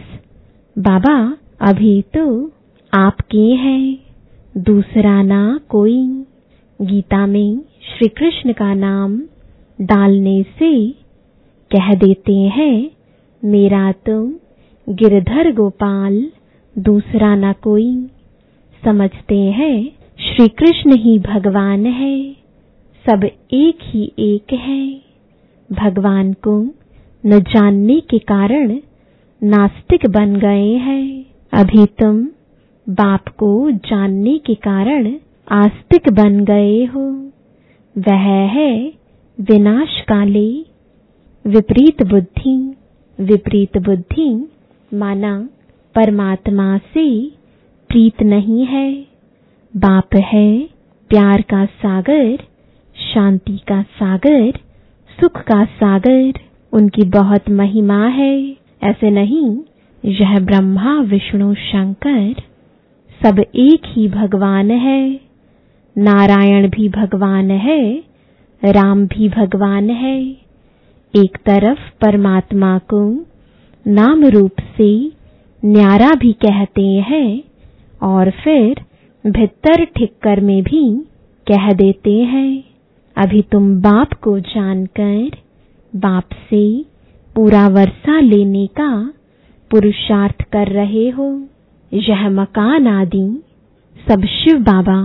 बाबा, 0.78 1.38
अभी 1.62 2.02
तो 2.02 2.52
आपके 2.94 3.38
हैं। 3.38 3.98
दूसरा 4.58 5.22
ना 5.22 5.60
कोई। 5.70 6.26
गीता 6.82 7.26
में 7.26 7.60
श्री 7.60 8.08
कृष्ण 8.08 8.54
का 8.54 8.74
नाम 8.74 9.22
डालने 9.82 10.44
से 10.44 10.92
कह 11.72 11.94
देते 11.94 12.34
हैं, 12.34 12.92
मेरा 13.46 13.92
तो 13.92 14.40
गिरधर 14.90 15.52
गोपाल, 15.52 16.32
दूसरा 16.78 17.36
ना 17.36 17.54
कोई। 17.54 18.08
समझते 18.86 19.40
हैं 19.40 19.92
श्री 20.20 20.48
कृष्ण 20.48 20.96
ही 20.96 21.20
भगवान 21.20 21.86
है। 21.86 22.45
सब 23.06 23.24
एक 23.54 23.78
ही 23.84 24.04
एक 24.20 24.54
है। 24.54 25.02
भगवान 25.70 26.34
को 26.34 26.60
न 27.24 27.40
जानने 27.40 28.00
के 28.00 28.20
कारण 28.20 28.72
नास्तिक 29.42 30.06
बन 30.10 30.36
गए 30.36 30.72
हैं। 30.78 31.26
अभी 31.54 31.86
तुम 31.86 32.24
बाप 32.88 33.28
को 33.30 33.50
जानने 33.72 34.38
के 34.38 34.56
कारण 34.56 35.12
आस्तिक 35.48 36.10
बन 36.10 36.40
गए 36.46 36.86
हो। 36.86 37.06
वह 37.96 38.26
है 38.54 38.72
विनाश 39.38 40.00
काले 40.02 40.48
विपरीत 41.46 42.04
बुद्धि 42.04 42.58
विपरीत 43.20 43.78
बुद्धि 43.78 44.30
माना 44.92 45.38
परमात्मा 45.96 46.78
से 46.78 47.08
प्रीत 47.90 48.24
नहीं 48.24 48.66
है। 48.66 48.92
बाप 49.74 50.16
है 50.16 50.50
प्यार 51.10 51.42
का 51.42 51.66
सागर 51.66 52.55
शांति 53.16 53.58
का 53.68 53.82
सागर, 53.82 54.52
सुख 55.22 55.42
का 55.42 55.66
सागर, 55.66 56.34
उनकी 56.74 57.02
बहुत 57.02 57.50
महिमा 57.50 58.08
है। 58.08 58.58
ऐसे 58.84 59.10
नहीं, 59.10 59.58
यह 60.06 60.40
ब्रह्मा, 60.40 61.00
विष्णु, 61.02 61.54
शंकर, 61.54 62.36
सब 63.24 63.40
एक 63.40 63.82
ही 63.86 64.08
भगवान 64.08 64.72
है। 64.72 65.20
नारायण 65.98 66.70
भी 66.70 66.90
भगवान 66.90 67.52
है, 67.52 68.04
राम 68.66 69.08
भी 69.08 69.30
भगवान 69.30 69.90
है। 69.90 70.24
एक 71.16 71.38
तरफ़ 71.46 71.80
परमात्मा 72.02 72.78
को 72.78 73.26
नाम 73.88 74.26
रूप 74.26 74.52
से 74.78 75.12
न्यारा 75.66 76.12
भी 76.16 76.34
कहते 76.34 76.88
हैं 76.88 77.44
और 78.04 78.30
फिर 78.30 78.76
भीतर 79.28 79.86
ठिक्कर 79.86 80.40
में 80.40 80.64
भी 80.64 81.06
कह 81.48 81.72
देते 81.72 82.14
हैं। 82.14 82.75
अभी 83.18 83.42
तुम 83.42 83.76
बाप 83.82 84.14
को 84.14 84.40
जानकर, 84.40 85.32
बाप 85.94 86.30
से 86.50 86.66
पूरा 87.36 87.68
वर्षा 87.70 88.20
लेने 88.20 88.66
का 88.80 88.90
पुरुषार्थ 89.72 90.42
कर 90.52 90.72
रहे 90.72 91.10
हो। 91.10 91.28
यह 91.92 92.30
मकान 92.32 92.88
आदि 92.88 93.28
सब 94.08 94.26
शिव 94.28 94.60
बाबा 94.64 94.98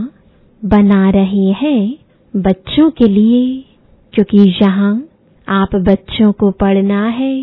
बना 0.63 1.09
रहे 1.11 1.47
हैं 1.53 1.95
बच्चों 2.35 2.91
के 2.91 3.09
लिए, 3.09 3.65
क्योंकि 4.15 4.39
यहाँ 4.63 4.93
आप 5.49 5.75
बच्चों 5.79 6.33
को 6.33 6.51
पढ़ना 6.51 7.07
है। 7.09 7.35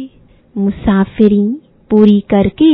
मुसाफिरी 0.55 1.45
पूरी 1.91 2.19
करके 2.29 2.73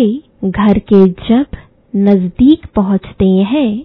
घर 0.50 0.80
के 0.84 1.06
जब 1.24 1.58
नज़दीक 1.94 2.66
पहुँचते 2.76 3.28
हैं 3.48 3.84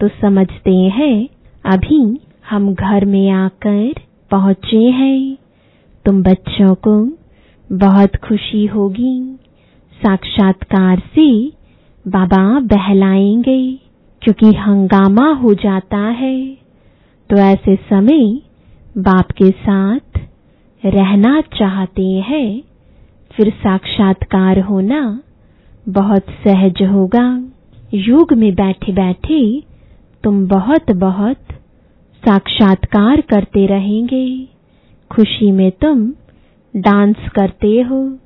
तो 0.00 0.08
समझते 0.20 0.74
हैं, 0.94 1.28
अभी 1.64 2.02
हम 2.50 2.74
घर 2.74 3.04
में 3.04 3.30
आकर 3.30 3.94
पहुँचे 4.30 4.76
हैं। 4.76 5.38
तुम 6.04 6.22
बच्चों 6.22 6.74
को 6.74 7.12
बहुत 7.72 8.16
खुशी 8.16 8.66
होगी। 8.66 9.38
साक्षात्कार 10.02 10.98
से 10.98 11.52
बाबा 12.08 12.60
बहलाएँगे, 12.60 13.78
क्योंकि 14.22 14.56
हंगामा 14.56 15.32
हो 15.32 15.54
जाता 15.54 15.98
है। 15.98 16.58
तो 17.30 17.36
ऐसे 17.36 17.76
समय 17.76 18.40
बाप 18.98 19.30
के 19.30 19.50
साथ 19.50 20.18
रहना 20.84 21.40
चाहते 21.40 22.06
हैं। 22.06 22.62
फिर 23.32 23.50
साक्षात्कार 23.50 24.60
होना 24.60 25.20
बहुत 25.88 26.22
सहज 26.22 26.82
होगा। 26.82 27.44
योग 27.94 28.32
में 28.32 28.54
बैठे 28.54 28.92
बैठे 28.92 29.62
तुम 30.24 30.48
बहुत 30.48 30.90
बहुत 30.90 31.36
साक्षात्कार 32.18 33.20
करते 33.20 33.66
रहेंगे। 33.66 34.48
खुशी 35.10 35.52
में 35.52 35.70
तुम 35.70 36.12
डांस 36.76 37.16
करते 37.34 37.80
हो। 37.80 38.18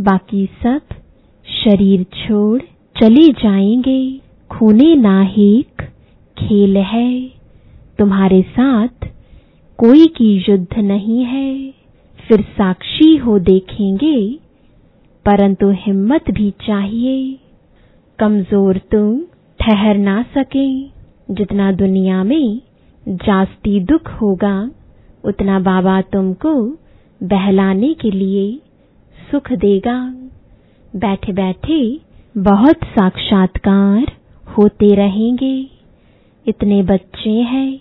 बाकी 0.00 0.46
सब 0.62 0.80
शरीर 1.64 2.02
छोड़ 2.02 2.60
चले 3.00 3.28
जाएँगे। 3.28 4.20
खूने 4.50 4.94
नाहिक 4.94 5.82
खेल 6.38 6.76
है। 6.76 7.28
तुम्हारे 7.98 8.42
साथ 8.42 9.08
कोई 9.78 10.06
की 10.06 10.44
युद्ध 10.48 10.78
नहीं 10.78 11.24
है। 11.24 11.74
फिर 12.28 12.40
साक्षी 12.40 13.16
हो 13.16 13.38
देखेंगे। 13.38 14.38
परंतु 15.26 15.70
हिम्मत 15.70 16.30
भी 16.30 16.50
चाहिए। 16.50 17.38
कमज़ोर 18.18 18.78
तुम 18.78 19.20
ठहर 19.60 19.96
ना 19.96 20.22
सके। 20.22 20.82
जितना 21.34 21.72
दुनिया 21.72 22.24
में 22.24 22.60
जास्ती 23.08 23.80
दुख 23.80 24.08
होगा, 24.12 24.70
उतना 25.24 25.58
बाबा 25.60 26.00
तुमको 26.02 26.52
बहलाने 27.22 27.92
के 27.94 28.10
लिए 28.10 28.60
सुख 29.30 29.52
देगा। 29.52 30.14
बैठे 30.96 31.32
बैठे 31.32 32.00
बहुत 32.36 32.84
साक्षात्कार 32.84 34.12
होते 34.58 34.94
रहेंगे। 34.94 35.70
इतने 36.46 36.82
बच्चे 36.82 37.30
हैं, 37.30 37.80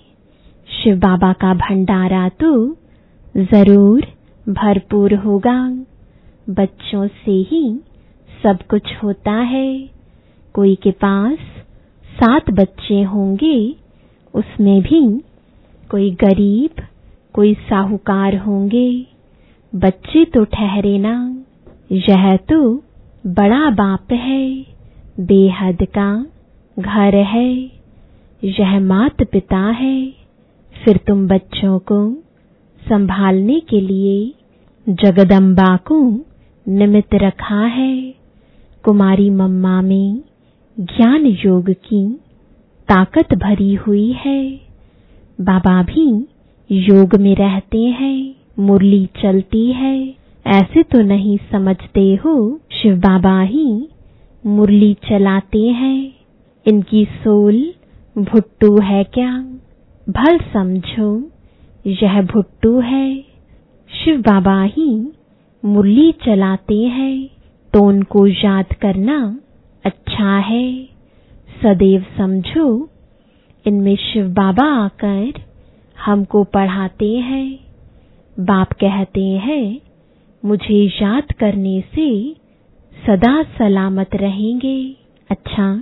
शिव 0.67 0.95
बाबा 0.97 1.33
का 1.33 1.53
भंडारा 1.53 2.29
तो 2.29 2.77
ज़रूर 3.35 4.07
भरपूर 4.49 5.13
होगा। 5.13 5.59
बच्चों 6.49 7.07
से 7.07 7.31
ही 7.31 7.79
सब 8.43 8.59
कुछ 8.69 8.95
होता 9.03 9.31
है। 9.31 9.89
कोई 10.53 10.75
के 10.75 10.91
पास 10.91 11.37
सात 12.09 12.49
बच्चे 12.51 13.01
होंगे 13.01 13.75
उसमें 14.37 14.81
भी 14.81 15.21
कोई 15.89 16.11
गरीब, 16.11 16.83
कोई 17.33 17.53
साहूकार 17.53 18.35
होंगे। 18.35 19.05
बच्चे 19.75 20.25
तो 20.25 20.43
ठहरे 20.43 20.99
ना। 20.99 21.43
यह 21.91 22.35
तो 22.35 22.83
बड़ा 23.27 23.69
बाप 23.69 24.11
है। 24.11 24.65
बेहद 25.19 25.77
का 25.83 26.25
घर 26.79 27.15
है। 27.15 27.55
यह 28.43 28.79
मात 28.79 29.23
पिता 29.23 29.57
है। 29.57 30.13
फिर 30.85 30.97
तुम 30.97 31.27
बच्चों 31.27 31.79
को 31.79 32.13
संभालने 32.89 33.59
के 33.59 33.81
लिए 33.81 34.33
जगदम्बा 34.89 35.77
को 35.77 36.25
निमित्त 36.67 37.15
रखा 37.15 37.61
है। 37.61 38.13
कुमारी 38.83 39.29
मम्मा 39.29 39.81
में 39.81 40.21
ज्ञान 40.79 41.25
योग 41.25 41.69
की 41.69 42.19
ताकत 42.89 43.33
भरी 43.33 43.73
हुई 43.75 44.11
है। 44.11 44.61
बाबा 45.41 45.83
भी 45.83 46.27
योग 46.71 47.15
में 47.15 47.35
रहते 47.35 47.79
हैं, 47.79 48.35
मुरली 48.59 49.09
चलती 49.21 49.71
है। 49.71 50.15
ऐसे 50.47 50.83
तो 50.83 51.01
नहीं 51.01 51.37
समझते 51.51 52.15
हो, 52.15 52.59
शिव 52.71 52.95
बाबा 52.95 53.41
ही 53.41 53.89
मुरली 54.45 54.93
चलाते 55.09 55.67
हैं। 55.67 56.13
इनकी 56.65 57.05
सोल 57.05 57.73
भुट्टू 58.17 58.79
है 58.79 59.03
क्या? 59.03 59.31
भल 60.07 60.39
समझो, 60.53 61.31
यह 61.87 62.21
भुट्टू 62.21 62.79
है। 62.79 63.23
शिव 63.91 64.21
बाबा 64.21 64.61
ही 64.63 65.11
मुरली 65.65 66.11
चलाते 66.11 66.83
हैं 66.83 67.29
तो 67.73 67.83
उनको 67.83 68.27
याद 68.27 68.73
करना 68.81 69.39
अच्छा 69.85 70.37
है। 70.37 70.96
सदैव 71.63 72.05
समझो, 72.17 72.89
इनमें 73.65 73.95
शिव 73.95 74.27
बाबा 74.27 74.63
आकर 74.63 75.41
हमको 76.05 76.43
पढ़ाते 76.43 77.09
हैं। 77.17 77.59
बाप 78.39 78.73
कहते 78.73 79.23
हैं, 79.23 79.81
मुझे 80.45 80.83
याद 81.01 81.31
करने 81.39 81.83
से 81.95 82.35
सदा 83.07 83.43
सलामत 83.43 84.15
रहेंगे। 84.15 84.95
अच्छा 85.29 85.81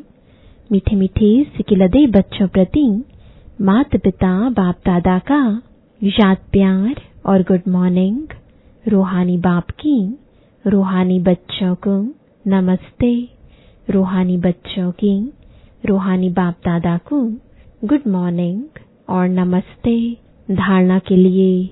मीठे 0.71 0.95
मीठे 0.95 1.43
सिकिलदे 1.57 2.07
बच्चों 2.07 2.47
प्रति 2.47 3.03
माता 3.61 3.97
पिता 3.97 4.49
बाप 4.49 4.75
दादा 4.85 5.19
का 5.19 5.61
याद 6.03 6.37
प्यार 6.51 7.01
और 7.25 7.41
गुड 7.41 7.61
मॉर्निंग 7.67 8.27
रूहानी 8.87 9.37
बाप 9.37 9.69
की, 9.69 10.17
रूहानी 10.67 11.19
बच्चों 11.19 11.75
को 11.75 12.13
नमस्ते, 12.47 13.29
रूहानी 13.89 14.37
बच्चों 14.37 14.91
की 14.91 15.33
रूहानी 15.85 16.29
बाप 16.29 16.53
दादा 16.53 16.97
को 16.97 17.21
गुड 17.87 18.01
मॉर्निंग 18.07 18.61
और 19.09 19.27
नमस्ते 19.27 20.17
धारणा 20.51 20.99
के 20.99 21.15
लिए 21.15 21.69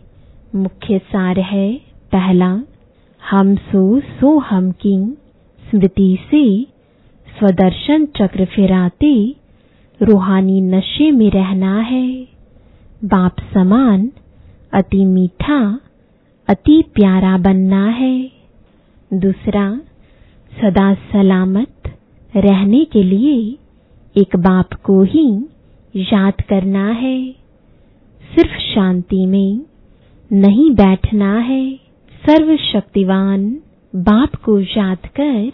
मुख्य 0.55 0.99
सार 0.99 1.39
है। 1.39 1.73
पहला, 2.11 2.63
हम 3.29 3.55
सो 3.55 3.99
सो 3.99 4.39
हम 4.39 4.71
की 4.71 5.17
स्मृति 5.69 6.17
से 6.31 6.63
स्वदर्शन 7.39 8.05
चक्र 8.05 8.45
फिराते 8.45 9.35
रूहानी 10.01 10.61
नशे 10.61 11.11
में 11.11 11.31
रहना 11.31 11.79
है। 11.79 12.27
बाप 13.03 13.35
समान, 13.53 14.11
अति 14.73 15.05
मीठा, 15.05 15.79
अति 16.47 16.83
प्यारा 16.95 17.37
बनना 17.37 17.87
है। 17.87 18.31
दूसरा, 19.13 19.81
सदा 20.61 20.93
सलामत 20.93 21.97
रहने 22.35 22.85
के 22.85 23.03
लिए 23.03 23.57
एक 24.17 24.35
बाप 24.35 24.73
को 24.73 25.03
ही 25.03 25.45
याद 25.95 26.33
करना 26.49 26.89
है। 26.89 27.31
सिर्फ़ 28.35 28.57
शांति 28.59 29.25
में 29.25 29.61
नहीं 30.33 30.71
बैठना 30.71 31.37
है। 31.37 31.75
सर्वशक्तिवान 32.25 33.57
बाप 33.95 34.35
को 34.35 34.59
याद 34.59 34.97
कर 34.97 35.51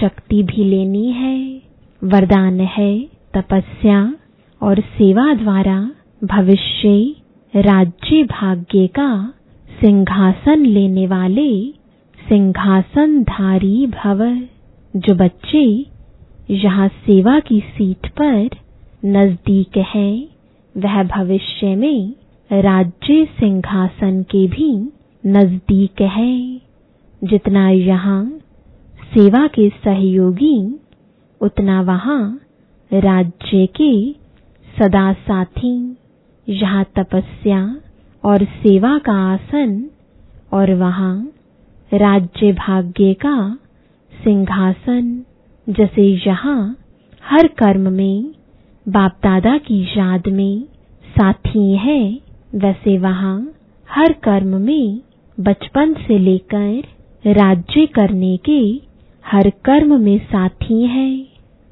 शक्ति 0.00 0.42
भी 0.42 0.64
लेनी 0.64 1.10
है। 1.12 1.62
वरदान 2.04 2.60
है 2.60 3.08
तपस्या 3.34 4.14
और 4.62 4.80
सेवा 4.80 5.34
द्वारा 5.34 5.90
भविष्य, 6.24 7.14
राज्य 7.56 8.22
भाग्य 8.22 8.86
का 8.86 9.34
सिंहासन 9.80 10.66
लेने 10.66 11.06
वाले 11.06 11.70
सिंहासनधारी 12.28 13.86
भव, 13.86 14.46
जो 14.96 15.14
बच्चे 15.14 15.86
यहाँ 16.50 16.88
सेवा 16.88 17.38
की 17.40 17.60
सीट 17.60 18.06
पर 18.20 18.56
नज़दीक 19.04 19.76
है, 19.94 20.10
वह 20.74 21.02
भविष्य 21.02 21.74
में 21.76 22.14
राज्य 22.50 23.24
सिंहासन 23.38 24.22
के 24.22 24.46
भी 24.46 24.70
नज़दीक 25.24 26.00
है। 26.16 26.60
जितना 27.22 27.68
यहाँ 27.70 28.24
सेवा 29.14 29.46
के 29.46 29.68
सहयोगी, 29.84 30.56
उतना 31.40 31.80
वहाँ 31.82 32.40
राज्य 32.90 33.66
के 33.80 33.94
सदा 34.68 35.12
साथी 35.12 35.96
यहाँ 36.48 36.84
तपस्या 36.98 37.60
और 38.24 38.44
सेवा 38.44 38.96
का 38.98 39.12
आसन 39.32 39.84
और 40.52 40.74
वहाँ 40.74 41.14
राज्य 41.92 42.52
भाग्य 42.52 43.12
का 43.14 43.36
सिंहासन 44.12 45.24
जैसे 45.66 46.02
यहाँ 46.26 46.58
हर 47.22 47.46
कर्म 47.58 47.92
में 47.92 48.32
बाप 48.86 49.18
दादा 49.24 49.56
की 49.58 49.80
याद 49.98 50.26
में 50.32 50.62
साथी 51.14 51.76
है, 51.76 52.00
वैसे 52.54 52.96
वहाँ 52.98 53.36
हर 53.88 54.12
कर्म 54.24 54.56
में 54.60 55.00
बचपन 55.38 55.94
से 56.06 56.18
लेकर 56.18 57.32
राज्य 57.32 57.86
करने 57.94 58.36
के 58.48 58.60
हर 59.24 59.48
कर्म 59.64 59.98
में 60.00 60.18
साथी 60.24 60.82
है, 60.86 61.10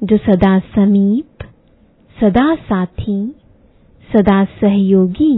जो 0.01 0.17
सदा 0.17 0.57
समीप, 0.75 1.43
सदा 2.17 2.53
साथी, 2.69 3.19
सदा 4.09 4.43
सहयोगी, 4.61 5.35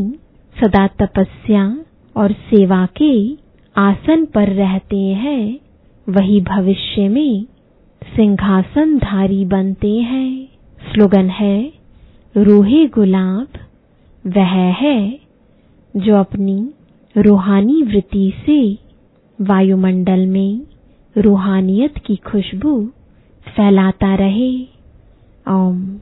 सदा 0.55 0.85
तपस्या 1.01 1.65
और 2.15 2.31
सेवा 2.49 2.85
के 3.01 3.13
आसन 3.75 4.25
पर 4.35 4.49
रहते 4.53 5.01
हैं, 5.23 5.59
वही 6.07 6.39
भविष्य 6.49 7.07
में 7.09 7.45
सिंहासन 8.05 8.97
धारी 8.97 9.45
बनते 9.45 9.97
हैं। 9.97 10.47
स्लोगन 10.91 11.29
है, 11.29 11.73
रूहे 12.37 12.87
गुलाब, 12.87 13.47
वह 14.27 14.73
है 14.73 15.19
जो 15.97 16.15
अपनी 16.15 16.69
रूहानी 17.17 17.81
वृत्ति 17.83 18.33
से 18.45 18.77
वायुमंडल 19.41 20.25
में 20.25 20.61
रूहानियत 21.17 21.97
की 21.97 22.15
खुशबू 22.15 22.89
फैलाता 23.55 24.15
रहे। 24.15 24.63
ओम 25.49 25.97